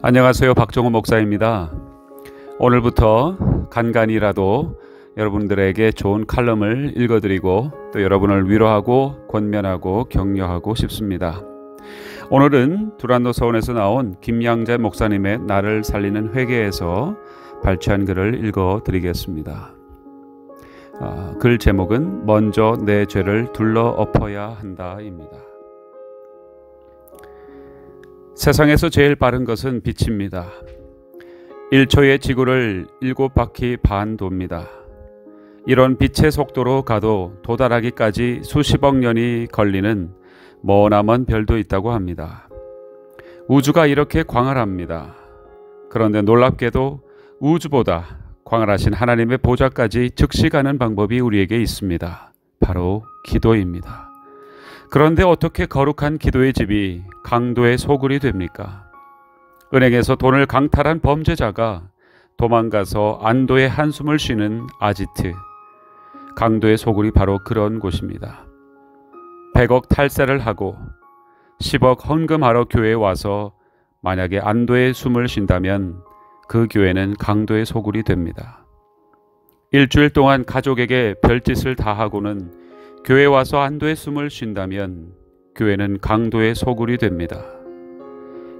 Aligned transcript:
안녕하세요. 0.00 0.54
박정호 0.54 0.90
목사입니다. 0.90 1.72
오늘부터 2.60 3.66
간간이라도 3.68 4.78
여러분들에게 5.16 5.90
좋은 5.90 6.24
칼럼을 6.24 6.92
읽어드리고 6.96 7.72
또 7.92 8.02
여러분을 8.02 8.48
위로하고 8.48 9.26
권면하고 9.26 10.04
격려하고 10.04 10.76
싶습니다. 10.76 11.42
오늘은 12.30 12.98
두란노 12.98 13.32
서원에서 13.32 13.72
나온 13.72 14.14
김양재 14.20 14.76
목사님의 14.76 15.40
나를 15.40 15.82
살리는 15.82 16.32
회개에서 16.32 17.16
발췌한 17.64 18.04
글을 18.04 18.46
읽어드리겠습니다. 18.46 19.74
아, 21.00 21.34
글 21.40 21.58
제목은 21.58 22.24
먼저 22.24 22.78
내 22.84 23.04
죄를 23.04 23.52
둘러 23.52 23.88
엎어야 23.88 24.50
한다입니다. 24.60 25.47
세상에서 28.38 28.88
제일 28.88 29.16
빠른 29.16 29.44
것은 29.44 29.82
빛입니다. 29.82 30.46
1초의 31.72 32.20
지구를 32.20 32.86
7바퀴 33.02 33.82
반 33.82 34.16
돕니다. 34.16 34.68
이런 35.66 35.98
빛의 35.98 36.30
속도로 36.30 36.82
가도 36.82 37.34
도달하기까지 37.42 38.42
수십억 38.44 38.96
년이 38.96 39.48
걸리는 39.50 40.12
머나먼 40.62 41.24
별도 41.26 41.58
있다고 41.58 41.90
합니다. 41.90 42.48
우주가 43.48 43.86
이렇게 43.86 44.22
광활합니다. 44.22 45.16
그런데 45.90 46.22
놀랍게도 46.22 47.00
우주보다 47.40 48.18
광활하신 48.44 48.92
하나님의 48.92 49.38
보좌까지 49.38 50.12
즉시 50.14 50.48
가는 50.48 50.78
방법이 50.78 51.18
우리에게 51.18 51.60
있습니다. 51.60 52.32
바로 52.60 53.02
기도입니다. 53.24 54.07
그런데 54.90 55.22
어떻게 55.22 55.66
거룩한 55.66 56.16
기도의 56.18 56.54
집이 56.54 57.02
강도의 57.22 57.76
소굴이 57.76 58.20
됩니까? 58.20 58.90
은행에서 59.74 60.16
돈을 60.16 60.46
강탈한 60.46 61.00
범죄자가 61.00 61.82
도망가서 62.38 63.20
안도의 63.22 63.68
한숨을 63.68 64.18
쉬는 64.18 64.66
아지트. 64.80 65.34
강도의 66.36 66.78
소굴이 66.78 67.10
바로 67.10 67.38
그런 67.44 67.80
곳입니다. 67.80 68.46
100억 69.54 69.88
탈세를 69.88 70.38
하고 70.38 70.76
10억 71.60 72.08
헌금하러 72.08 72.66
교회에 72.66 72.94
와서 72.94 73.52
만약에 74.00 74.38
안도의 74.38 74.94
숨을 74.94 75.28
쉰다면 75.28 76.00
그 76.48 76.66
교회는 76.70 77.16
강도의 77.18 77.66
소굴이 77.66 78.04
됩니다. 78.04 78.64
일주일 79.72 80.10
동안 80.10 80.46
가족에게 80.46 81.16
별짓을 81.20 81.76
다 81.76 81.92
하고는 81.92 82.57
교회 83.08 83.24
와서 83.24 83.60
안도의 83.60 83.96
숨을 83.96 84.28
쉰다면 84.28 85.14
교회는 85.54 86.00
강도의 86.02 86.54
소굴이 86.54 86.98
됩니다. 86.98 87.42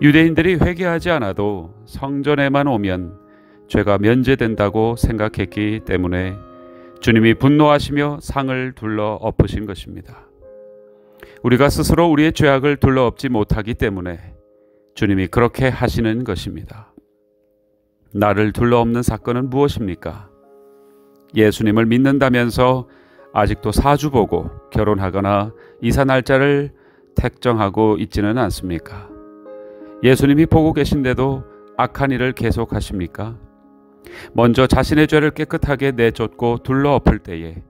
유대인들이 0.00 0.58
회개하지 0.62 1.10
않아도 1.10 1.74
성전에만 1.84 2.68
오면 2.68 3.18
죄가 3.66 3.98
면제된다고 3.98 4.94
생각했기 4.94 5.80
때문에 5.84 6.36
주님이 7.00 7.34
분노하시며 7.34 8.20
상을 8.22 8.72
둘러 8.76 9.14
엎으신 9.14 9.66
것입니다. 9.66 10.28
우리가 11.42 11.68
스스로 11.68 12.08
우리의 12.08 12.32
죄악을 12.32 12.76
둘러 12.76 13.04
엎지 13.06 13.28
못하기 13.28 13.74
때문에 13.74 14.32
주님이 14.94 15.26
그렇게 15.26 15.68
하시는 15.68 16.22
것입니다. 16.22 16.94
나를 18.14 18.52
둘러 18.52 18.78
엎는 18.78 19.02
사건은 19.02 19.50
무엇입니까? 19.50 20.30
예수님을 21.34 21.86
믿는다면서 21.86 22.86
아직도 23.36 23.70
사주 23.70 24.10
보고 24.10 24.48
결혼하거나 24.70 25.52
이사 25.82 26.04
날짜를 26.04 26.72
택정하고 27.14 27.98
있지는 27.98 28.38
않습니까? 28.38 29.10
예수님이 30.02 30.46
보고 30.46 30.72
계신데도 30.72 31.44
악한 31.76 32.12
일을 32.12 32.32
계속하십니까? 32.32 33.36
먼저 34.32 34.66
자신의 34.66 35.06
죄를 35.06 35.32
깨끗하게 35.32 35.92
내쫓고 35.92 36.62
둘러엎을 36.62 37.18
때에 37.18 37.62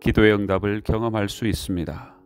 기도의 0.00 0.32
응답을 0.32 0.80
경험할 0.80 1.28
수 1.28 1.46
있습니다. 1.46 2.16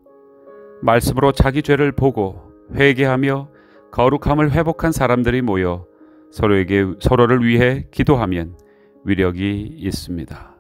말씀으로 0.81 1.33
자기 1.33 1.63
죄를 1.63 1.91
보고 1.91 2.53
회개하며 2.73 3.49
거룩함을 3.91 4.53
회복한 4.53 4.93
사람들이 4.93 5.43
모여 5.43 5.87
서로에게 6.31 6.85
서로를 7.01 7.45
위해 7.45 7.89
기도하면 7.91 8.57
위력이 9.05 9.75
있습니다. 9.77 10.56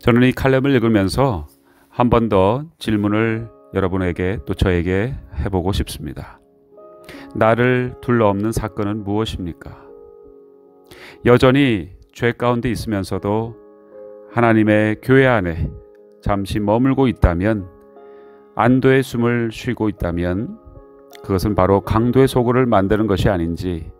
저는 0.00 0.22
이 0.28 0.32
칼럼을 0.32 0.70
읽으면서 0.72 1.46
한 1.88 2.08
번 2.10 2.28
더 2.28 2.64
질문을 2.78 3.48
여러분에게 3.74 4.38
또 4.46 4.54
저에게 4.54 5.14
해보고 5.44 5.72
싶습니다. 5.72 6.40
나를 7.34 7.94
둘러엎는 8.00 8.52
사건은 8.52 9.04
무엇입니까? 9.04 9.82
여전히 11.26 11.90
죄 12.12 12.32
가운데 12.32 12.70
있으면서도 12.70 13.56
하나님의 14.32 14.96
교회 15.02 15.26
안에 15.26 15.70
잠시 16.22 16.60
머물고 16.60 17.08
있다면 17.08 17.68
안도의 18.56 19.02
숨을 19.02 19.50
쉬고 19.52 19.88
있다면 19.88 20.58
그것은 21.22 21.54
바로 21.54 21.80
강도의 21.80 22.28
소굴을 22.28 22.66
만드는 22.66 23.06
것이 23.06 23.28
아닌지 23.28 23.90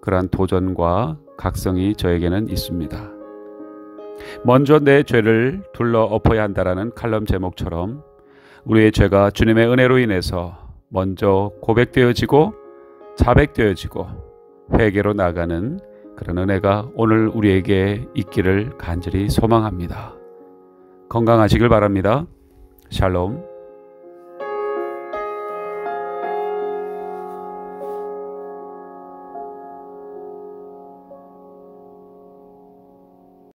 그러한 0.00 0.28
도전과 0.28 1.18
각성이 1.36 1.94
저에게는 1.94 2.48
있습니다. 2.48 3.15
먼저 4.44 4.78
내 4.78 5.02
죄를 5.02 5.62
둘러 5.72 6.02
엎어야 6.02 6.42
한다라는 6.42 6.92
칼럼 6.94 7.26
제목처럼 7.26 8.02
우리의 8.64 8.92
죄가 8.92 9.30
주님의 9.30 9.68
은혜로 9.68 9.98
인해서 9.98 10.56
먼저 10.88 11.52
고백되어지고 11.62 12.54
자백되어지고 13.16 14.06
회개로 14.74 15.12
나가는 15.14 15.80
그런 16.16 16.38
은혜가 16.38 16.90
오늘 16.94 17.28
우리에게 17.28 18.06
있기를 18.14 18.78
간절히 18.78 19.28
소망합니다. 19.28 20.14
건강하시길 21.08 21.68
바랍니다. 21.68 22.26
샬롬. 22.90 23.55